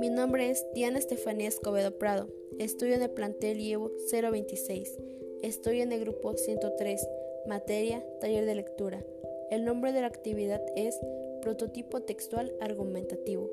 Mi 0.00 0.08
nombre 0.08 0.48
es 0.50 0.64
Diana 0.74 0.98
Estefanía 0.98 1.48
Escobedo 1.48 1.98
Prado. 1.98 2.28
Estudio 2.58 2.94
en 2.94 3.02
el 3.02 3.10
plantel 3.10 3.60
IEVO 3.60 3.90
026. 4.10 4.98
Estoy 5.42 5.80
en 5.80 5.92
el 5.92 6.00
grupo 6.00 6.34
103, 6.34 7.06
materia 7.46 8.02
taller 8.20 8.46
de 8.46 8.54
lectura. 8.54 9.04
El 9.50 9.64
nombre 9.64 9.92
de 9.92 10.00
la 10.00 10.06
actividad 10.06 10.62
es 10.76 10.98
prototipo 11.42 12.00
textual 12.00 12.54
argumentativo. 12.60 13.50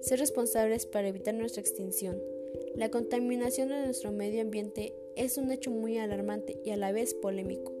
Ser 0.00 0.20
responsables 0.20 0.86
para 0.86 1.08
evitar 1.08 1.34
nuestra 1.34 1.60
extinción. 1.60 2.22
La 2.74 2.90
contaminación 2.90 3.68
de 3.68 3.84
nuestro 3.84 4.12
medio 4.12 4.40
ambiente 4.40 4.94
es 5.16 5.36
un 5.36 5.50
hecho 5.52 5.70
muy 5.70 5.98
alarmante 5.98 6.58
y 6.64 6.70
a 6.70 6.76
la 6.76 6.92
vez 6.92 7.12
polémico, 7.12 7.72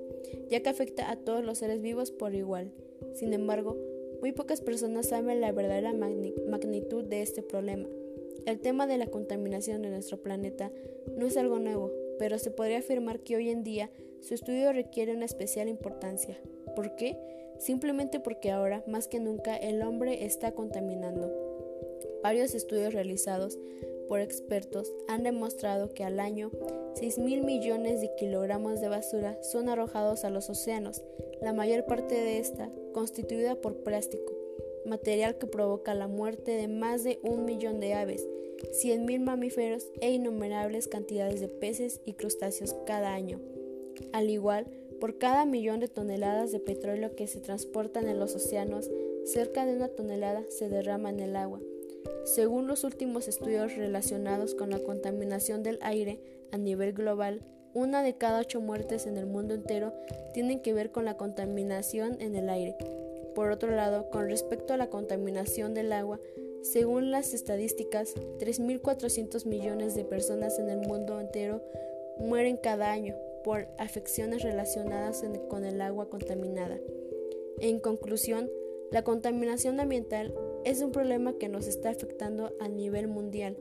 ya 0.48 0.60
que 0.60 0.68
afecta 0.68 1.10
a 1.10 1.16
todos 1.16 1.44
los 1.44 1.58
seres 1.58 1.80
vivos 1.82 2.10
por 2.10 2.34
igual. 2.34 2.72
Sin 3.14 3.32
embargo, 3.32 3.76
muy 4.20 4.32
pocas 4.32 4.60
personas 4.60 5.08
saben 5.08 5.40
la 5.40 5.52
verdadera 5.52 5.92
magnitud 5.92 7.04
de 7.04 7.22
este 7.22 7.42
problema. 7.42 7.88
El 8.46 8.60
tema 8.60 8.86
de 8.86 8.98
la 8.98 9.06
contaminación 9.06 9.82
de 9.82 9.90
nuestro 9.90 10.18
planeta 10.22 10.70
no 11.16 11.26
es 11.26 11.36
algo 11.36 11.58
nuevo, 11.58 11.90
pero 12.18 12.38
se 12.38 12.50
podría 12.50 12.78
afirmar 12.78 13.20
que 13.20 13.36
hoy 13.36 13.50
en 13.50 13.64
día 13.64 13.90
su 14.20 14.34
estudio 14.34 14.72
requiere 14.72 15.14
una 15.14 15.24
especial 15.24 15.68
importancia. 15.68 16.38
¿Por 16.76 16.94
qué? 16.96 17.16
Simplemente 17.58 18.20
porque 18.20 18.50
ahora, 18.50 18.82
más 18.86 19.08
que 19.08 19.20
nunca, 19.20 19.56
el 19.56 19.82
hombre 19.82 20.24
está 20.24 20.52
contaminando. 20.52 21.49
Varios 22.22 22.54
estudios 22.54 22.92
realizados 22.92 23.58
por 24.08 24.20
expertos 24.20 24.92
han 25.06 25.22
demostrado 25.22 25.94
que 25.94 26.04
al 26.04 26.18
año 26.18 26.50
6 26.94 27.18
mil 27.18 27.44
millones 27.44 28.00
de 28.00 28.10
kilogramos 28.16 28.80
de 28.80 28.88
basura 28.88 29.40
son 29.42 29.68
arrojados 29.68 30.24
a 30.24 30.30
los 30.30 30.50
océanos, 30.50 31.02
la 31.40 31.52
mayor 31.52 31.86
parte 31.86 32.16
de 32.16 32.38
esta 32.38 32.70
constituida 32.92 33.54
por 33.54 33.84
plástico, 33.84 34.32
material 34.84 35.38
que 35.38 35.46
provoca 35.46 35.94
la 35.94 36.08
muerte 36.08 36.50
de 36.50 36.66
más 36.66 37.04
de 37.04 37.20
un 37.22 37.44
millón 37.44 37.78
de 37.78 37.94
aves, 37.94 38.26
100 38.72 39.04
mil 39.04 39.20
mamíferos 39.20 39.86
e 40.00 40.10
innumerables 40.10 40.88
cantidades 40.88 41.40
de 41.40 41.48
peces 41.48 42.00
y 42.04 42.14
crustáceos 42.14 42.74
cada 42.86 43.14
año. 43.14 43.40
Al 44.12 44.28
igual, 44.28 44.66
por 45.00 45.18
cada 45.18 45.46
millón 45.46 45.80
de 45.80 45.88
toneladas 45.88 46.52
de 46.52 46.60
petróleo 46.60 47.14
que 47.14 47.26
se 47.26 47.40
transportan 47.40 48.08
en 48.08 48.18
los 48.18 48.34
océanos, 48.34 48.90
cerca 49.24 49.64
de 49.64 49.76
una 49.76 49.88
tonelada 49.88 50.44
se 50.48 50.68
derrama 50.68 51.10
en 51.10 51.20
el 51.20 51.36
agua. 51.36 51.60
Según 52.24 52.66
los 52.66 52.84
últimos 52.84 53.28
estudios 53.28 53.76
relacionados 53.76 54.54
con 54.54 54.70
la 54.70 54.78
contaminación 54.78 55.62
del 55.62 55.78
aire 55.82 56.20
a 56.52 56.58
nivel 56.58 56.92
global, 56.92 57.42
una 57.72 58.02
de 58.02 58.16
cada 58.16 58.40
ocho 58.40 58.60
muertes 58.60 59.06
en 59.06 59.16
el 59.16 59.26
mundo 59.26 59.54
entero 59.54 59.92
tienen 60.34 60.60
que 60.60 60.72
ver 60.72 60.90
con 60.90 61.04
la 61.04 61.16
contaminación 61.16 62.20
en 62.20 62.34
el 62.34 62.50
aire. 62.50 62.76
Por 63.34 63.50
otro 63.50 63.70
lado, 63.70 64.10
con 64.10 64.26
respecto 64.26 64.74
a 64.74 64.76
la 64.76 64.88
contaminación 64.88 65.72
del 65.72 65.92
agua, 65.92 66.18
según 66.62 67.10
las 67.10 67.32
estadísticas, 67.32 68.14
3.400 68.38 69.46
millones 69.46 69.94
de 69.94 70.04
personas 70.04 70.58
en 70.58 70.68
el 70.68 70.80
mundo 70.80 71.20
entero 71.20 71.62
mueren 72.18 72.56
cada 72.56 72.90
año 72.90 73.14
por 73.44 73.68
afecciones 73.78 74.42
relacionadas 74.42 75.24
con 75.48 75.64
el 75.64 75.80
agua 75.80 76.10
contaminada. 76.10 76.78
En 77.60 77.78
conclusión, 77.78 78.50
la 78.90 79.04
contaminación 79.04 79.80
ambiental 79.80 80.34
es 80.64 80.82
un 80.82 80.92
problema 80.92 81.38
que 81.38 81.48
nos 81.48 81.66
está 81.66 81.90
afectando 81.90 82.52
a 82.60 82.68
nivel 82.68 83.08
mundial. 83.08 83.56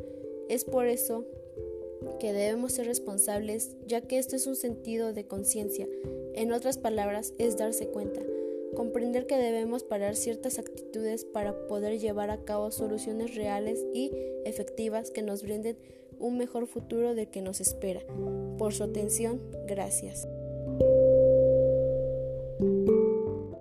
Es 0.50 0.66
por 0.66 0.88
eso 0.88 1.26
que 2.20 2.34
debemos 2.34 2.74
ser 2.74 2.88
responsables, 2.88 3.76
ya 3.86 4.02
que 4.02 4.18
esto 4.18 4.36
es 4.36 4.48
un 4.48 4.56
sentido 4.56 5.14
de 5.14 5.26
conciencia. 5.26 5.88
En 6.34 6.52
otras 6.52 6.78
palabras, 6.78 7.34
es 7.38 7.58
darse 7.58 7.88
cuenta, 7.88 8.22
comprender 8.76 9.28
que 9.28 9.38
debemos 9.38 9.84
parar 9.84 10.16
ciertas 10.16 10.60
actitudes 10.60 11.26
para 11.26 11.68
poder 11.68 12.00
llevar 12.00 12.30
a 12.30 12.44
cabo 12.44 12.72
soluciones 12.72 13.36
reales 13.36 13.86
y 13.94 14.12
efectivas 14.46 15.12
que 15.12 15.22
nos 15.22 15.44
brinden 15.44 15.78
un 16.20 16.38
mejor 16.38 16.68
futuro 16.68 17.16
del 17.16 17.30
que 17.30 17.42
nos 17.42 17.62
espera. 17.62 18.02
Por 18.58 18.74
su 18.74 18.84
atención, 18.84 19.42
gracias. 19.68 20.28